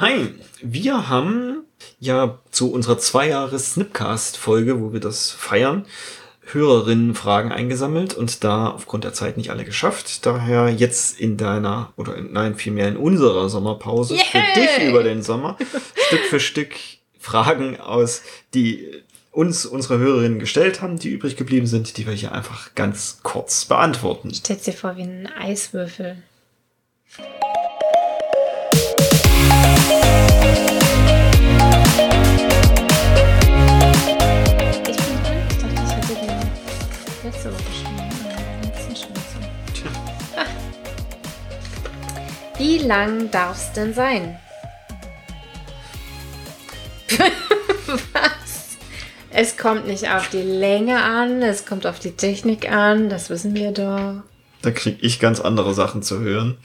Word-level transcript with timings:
Hi, 0.00 0.32
wir 0.62 1.08
haben 1.08 1.64
ja 1.98 2.38
zu 2.52 2.72
unserer 2.72 2.98
zwei 2.98 3.30
Jahre 3.30 3.58
Snipcast-Folge, 3.58 4.80
wo 4.80 4.92
wir 4.92 5.00
das 5.00 5.32
feiern, 5.32 5.86
Hörerinnenfragen 6.52 7.50
eingesammelt 7.50 8.14
und 8.14 8.44
da 8.44 8.68
aufgrund 8.70 9.02
der 9.02 9.12
Zeit 9.12 9.36
nicht 9.36 9.50
alle 9.50 9.64
geschafft. 9.64 10.24
Daher 10.24 10.68
jetzt 10.68 11.18
in 11.18 11.36
deiner, 11.36 11.92
oder 11.96 12.14
in, 12.14 12.32
nein, 12.32 12.54
vielmehr 12.54 12.86
in 12.86 12.96
unserer 12.96 13.48
Sommerpause 13.48 14.14
Yay! 14.14 14.24
für 14.30 14.60
dich 14.60 14.88
über 14.88 15.02
den 15.02 15.20
Sommer 15.20 15.56
Stück 15.96 16.20
für 16.30 16.38
Stück 16.38 16.76
Fragen 17.18 17.80
aus, 17.80 18.22
die 18.54 19.02
uns 19.32 19.66
unsere 19.66 19.98
Hörerinnen 19.98 20.38
gestellt 20.38 20.80
haben, 20.80 21.00
die 21.00 21.08
übrig 21.08 21.36
geblieben 21.36 21.66
sind, 21.66 21.96
die 21.96 22.06
wir 22.06 22.14
hier 22.14 22.30
einfach 22.30 22.76
ganz 22.76 23.18
kurz 23.24 23.64
beantworten. 23.64 24.32
Stellst 24.32 24.68
dir 24.68 24.74
vor 24.74 24.96
wie 24.96 25.02
ein 25.02 25.26
Eiswürfel. 25.26 26.22
Letzte 37.28 37.52
Woche 37.52 37.62
schon. 37.82 37.98
äh, 37.98 38.66
letzten 38.66 38.96
schon 38.96 39.14
so. 39.14 39.38
Tja. 39.74 39.90
Wie 42.56 42.78
lang 42.78 43.30
darf 43.30 43.56
es 43.58 43.72
denn 43.74 43.92
sein? 43.92 44.38
Was? 47.86 48.78
Es 49.30 49.56
kommt 49.58 49.86
nicht 49.86 50.08
auf 50.10 50.30
die 50.30 50.40
Länge 50.42 51.02
an, 51.02 51.42
es 51.42 51.66
kommt 51.66 51.86
auf 51.86 51.98
die 51.98 52.12
Technik 52.12 52.70
an, 52.70 53.10
das 53.10 53.28
wissen 53.28 53.54
wir 53.54 53.72
doch. 53.72 54.22
Da 54.62 54.70
krieg 54.70 54.98
ich 55.02 55.20
ganz 55.20 55.40
andere 55.40 55.74
Sachen 55.74 56.02
zu 56.02 56.20
hören. 56.20 56.56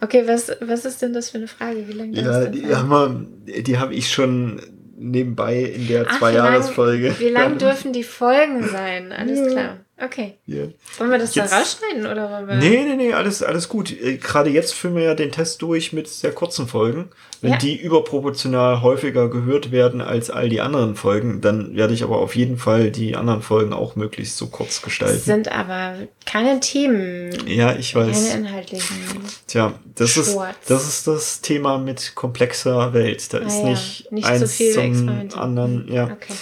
Okay, 0.00 0.24
was, 0.26 0.50
was 0.60 0.84
ist 0.84 1.00
denn 1.00 1.12
das 1.12 1.30
für 1.30 1.38
eine 1.38 1.46
Frage? 1.46 1.86
Wie 1.86 1.92
lange 1.92 2.12
darf 2.12 2.24
Ja, 2.24 2.38
es 2.40 2.44
denn 2.46 2.52
die 2.52 2.60
sein? 2.62 2.76
haben, 2.76 3.42
wir, 3.44 3.62
die 3.62 3.78
habe 3.78 3.94
ich 3.94 4.12
schon 4.12 4.60
nebenbei 5.02 5.60
in 5.62 5.88
der 5.88 6.08
Zweijahresfolge. 6.08 7.14
Wie 7.18 7.28
lang 7.28 7.58
dürfen 7.58 7.92
die 7.92 8.04
Folgen 8.04 8.66
sein? 8.68 9.12
Alles 9.12 9.38
Ja. 9.38 9.46
klar. 9.46 9.76
Okay. 10.02 10.34
Ja. 10.46 10.64
Wollen 10.98 11.10
wir 11.12 11.18
das 11.18 11.34
Jetzt- 11.36 11.52
da 11.52 11.58
rausschneiden 11.58 12.06
oder 12.06 12.28
wollen 12.28 12.48
wir. 12.48 12.54
Nee, 12.56 12.82
nee, 12.88 12.96
nee, 12.96 13.12
alles, 13.12 13.40
alles 13.42 13.68
gut. 13.68 13.92
Äh, 13.92 14.16
Gerade 14.16 14.50
jetzt 14.50 14.74
führen 14.74 14.96
wir 14.96 15.02
ja 15.04 15.14
den 15.14 15.30
Test 15.30 15.62
durch 15.62 15.92
mit 15.92 16.08
sehr 16.08 16.32
kurzen 16.32 16.66
Folgen. 16.66 17.10
Wenn 17.40 17.52
Ja. 17.52 17.58
die 17.58 17.76
überproportional 17.80 18.82
häufiger 18.82 19.28
gehört 19.28 19.70
werden 19.70 20.00
als 20.00 20.28
all 20.30 20.48
die 20.48 20.60
anderen 20.60 20.96
Folgen, 20.96 21.40
dann 21.40 21.76
werde 21.76 21.94
ich 21.94 22.02
aber 22.02 22.18
auf 22.18 22.34
jeden 22.34 22.58
Fall 22.58 22.90
die 22.90 23.14
anderen 23.14 23.42
Folgen 23.42 23.72
auch 23.72 23.94
möglichst 23.94 24.38
so 24.38 24.48
kurz 24.48 24.76
Es 24.76 24.82
gestalten. 24.82 25.18
sind 25.20 25.52
aber 25.52 25.94
keine 26.32 26.60
Themen, 26.60 27.30
Ja, 27.46 27.74
ich 27.76 27.94
weiß. 27.94 28.30
keine 28.30 28.46
inhaltlichen. 28.46 28.96
Tja, 29.46 29.74
das 29.96 30.16
ist, 30.16 30.36
das 30.68 30.88
ist 30.88 31.06
das 31.06 31.40
Thema 31.42 31.76
mit 31.78 32.14
komplexer 32.14 32.92
Welt. 32.94 33.32
Da 33.34 33.38
ist 33.38 33.52
Ah 33.56 33.58
ja, 33.64 33.70
nicht, 33.70 34.10
nicht 34.12 34.26
so 34.26 34.32
eins 34.32 34.52
viel 34.54 34.72
zum 34.72 35.28
anderen. 35.34 35.92
Ja. 35.92 36.04
Okay. 36.04 36.32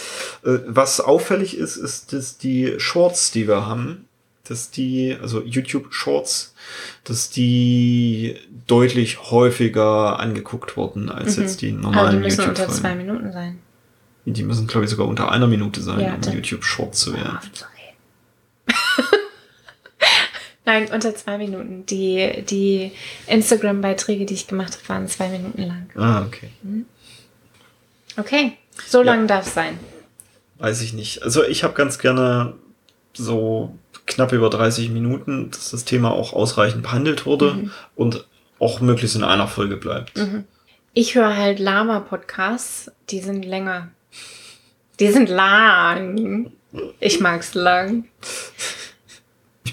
Äh, 0.44 0.58
Was 0.66 1.00
auffällig 1.00 1.56
ist, 1.56 1.76
ist, 1.76 2.12
dass 2.12 2.38
die 2.38 2.74
Shorts, 2.78 3.32
die 3.32 3.48
wir 3.48 3.66
haben, 3.66 4.04
dass 4.44 4.70
die, 4.70 5.16
also 5.20 5.42
YouTube 5.42 5.92
Shorts, 5.92 6.54
dass 7.04 7.30
die 7.30 8.36
deutlich 8.66 9.30
häufiger 9.30 10.18
angeguckt 10.20 10.76
wurden 10.76 11.08
als 11.10 11.36
Mhm. 11.36 11.42
jetzt 11.42 11.62
die 11.62 11.68
Aber 11.70 11.76
die 11.78 11.82
normalen 11.82 12.20
müssen 12.20 12.40
unter 12.40 12.48
YouTube-Folgen. 12.62 12.80
zwei 12.80 12.94
Minuten 12.94 13.32
sein. 13.32 13.58
Die 14.26 14.42
müssen, 14.44 14.66
glaube 14.66 14.84
ich, 14.84 14.90
sogar 14.90 15.08
unter 15.08 15.32
einer 15.32 15.46
Minute 15.48 15.80
sein, 15.82 15.98
Ja, 16.00 16.14
um 16.14 16.32
YouTube 16.32 16.62
Short 16.64 16.94
zu 16.94 17.12
werden. 17.14 17.38
Reden. 17.38 17.79
Nein, 20.70 20.88
unter 20.92 21.12
zwei 21.16 21.36
Minuten. 21.36 21.84
Die, 21.86 22.44
die 22.48 22.92
Instagram-Beiträge, 23.26 24.24
die 24.24 24.34
ich 24.34 24.46
gemacht 24.46 24.74
habe, 24.74 24.88
waren 24.88 25.08
zwei 25.08 25.28
Minuten 25.28 25.62
lang. 25.62 25.90
Ah, 25.96 26.22
okay. 26.24 26.48
Okay, 28.16 28.52
so 28.86 29.02
lang 29.02 29.26
darf 29.26 29.48
es 29.48 29.54
sein. 29.54 29.78
Weiß 30.58 30.80
ich 30.82 30.92
nicht. 30.92 31.24
Also 31.24 31.42
ich 31.42 31.64
habe 31.64 31.74
ganz 31.74 31.98
gerne 31.98 32.54
so 33.14 33.76
knapp 34.06 34.32
über 34.32 34.48
30 34.48 34.90
Minuten, 34.90 35.50
dass 35.50 35.70
das 35.70 35.84
Thema 35.84 36.12
auch 36.12 36.32
ausreichend 36.34 36.82
behandelt 36.84 37.26
wurde 37.26 37.54
Mhm. 37.54 37.70
und 37.96 38.26
auch 38.60 38.80
möglichst 38.80 39.16
in 39.16 39.24
einer 39.24 39.48
Folge 39.48 39.76
bleibt. 39.76 40.12
Ich 40.94 41.16
höre 41.16 41.36
halt 41.36 41.58
Lama-Podcasts, 41.58 42.92
die 43.10 43.20
sind 43.20 43.44
länger. 43.44 43.88
Die 45.00 45.08
sind 45.10 45.28
lang. 45.30 46.52
Ich 47.00 47.18
mag's 47.20 47.54
lang. 47.54 48.04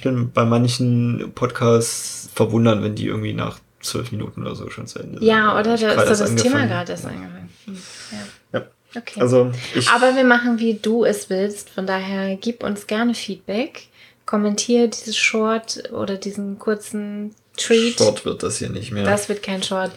Bin 0.07 0.31
bei 0.31 0.45
manchen 0.45 1.31
Podcasts 1.35 2.29
verwundert, 2.33 2.83
wenn 2.83 2.95
die 2.95 3.07
irgendwie 3.07 3.33
nach 3.33 3.59
zwölf 3.81 4.11
Minuten 4.11 4.41
oder 4.41 4.55
so 4.55 4.69
schon 4.69 4.87
zu 4.87 4.99
Ende 4.99 5.19
sind. 5.19 5.27
Ja, 5.27 5.53
oder 5.53 5.63
da 5.63 5.73
ist 5.73 5.81
so 5.81 5.87
erst 5.87 6.21
das 6.21 6.35
Thema 6.35 6.65
gerade 6.65 6.91
erst 6.91 7.05
angefangen. 7.05 7.49
Ja. 8.11 8.59
Ja. 8.59 8.65
Okay. 8.95 9.19
Also 9.19 9.51
Aber 9.93 10.15
wir 10.15 10.23
machen, 10.23 10.59
wie 10.59 10.75
du 10.75 11.03
es 11.03 11.29
willst. 11.29 11.69
Von 11.69 11.85
daher 11.85 12.35
gib 12.37 12.63
uns 12.63 12.87
gerne 12.87 13.13
Feedback. 13.13 13.87
Kommentier 14.25 14.87
dieses 14.87 15.17
Short 15.17 15.91
oder 15.91 16.17
diesen 16.17 16.59
kurzen 16.59 17.33
Treat. 17.55 17.97
Short 17.97 18.25
wird 18.25 18.43
das 18.43 18.57
hier 18.57 18.69
nicht 18.69 18.91
mehr. 18.91 19.03
Das 19.03 19.29
wird 19.29 19.43
kein 19.43 19.63
Short. 19.63 19.91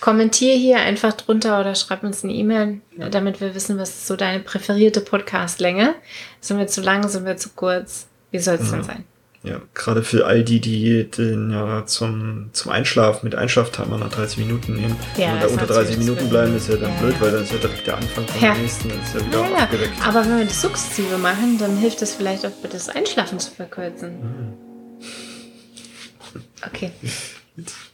Kommentier 0.00 0.54
hier 0.54 0.80
einfach 0.80 1.14
drunter 1.14 1.60
oder 1.60 1.74
schreib 1.74 2.02
uns 2.02 2.24
eine 2.24 2.34
E-Mail, 2.34 2.80
damit 3.10 3.40
wir 3.40 3.54
wissen, 3.54 3.78
was 3.78 3.90
ist 3.90 4.06
so 4.06 4.16
deine 4.16 4.40
präferierte 4.40 5.00
Podcastlänge. 5.00 5.94
Sind 6.40 6.58
wir 6.58 6.66
zu 6.66 6.82
lang, 6.82 7.08
sind 7.08 7.24
wir 7.24 7.38
zu 7.38 7.50
kurz? 7.50 8.06
Wie 8.30 8.38
soll 8.38 8.56
es 8.56 8.70
denn 8.70 8.82
sein? 8.82 9.04
Ja, 9.44 9.60
gerade 9.74 10.02
für 10.02 10.24
all 10.26 10.42
die, 10.42 10.58
die 10.60 11.04
den 11.10 11.50
ja 11.50 11.84
zum, 11.86 12.48
zum 12.52 12.72
Einschlafen 12.72 13.20
mit 13.24 13.34
Einschlaftimer 13.34 13.98
nach 13.98 14.08
30 14.10 14.38
Minuten 14.38 14.74
nehmen. 14.74 14.96
Ja, 15.18 15.26
Wenn 15.26 15.34
wir 15.34 15.40
da 15.40 15.46
unter 15.48 15.66
natürlich 15.66 15.96
30 15.96 15.98
Minuten 15.98 16.28
bleiben, 16.30 16.56
ist 16.56 16.68
ja 16.68 16.76
dann 16.76 16.90
Ja, 16.94 17.00
blöd, 17.00 17.14
weil 17.20 17.30
dann 17.30 17.42
ist 17.42 17.52
ja 17.52 17.58
direkt 17.58 17.86
der 17.86 17.96
Anfang 17.98 18.26
von 18.26 18.42
Ja. 18.42 18.54
der 18.54 18.62
nächsten, 18.62 18.88
dann 18.88 19.00
ist 19.02 19.14
ja 19.14 19.26
wieder 19.26 19.40
Ja, 19.50 19.64
aufgeweckt. 19.64 19.92
Aber 20.06 20.24
wenn 20.24 20.38
wir 20.38 20.44
das 20.46 20.60
sukzessive 20.62 21.18
machen, 21.18 21.58
dann 21.58 21.76
hilft 21.76 22.00
es 22.02 22.14
vielleicht 22.14 22.46
auch, 22.46 22.50
das 22.70 22.88
Einschlafen 22.88 23.38
zu 23.38 23.50
verkürzen. 23.50 24.12
Okay. 26.66 26.90
Gut. 27.56 27.66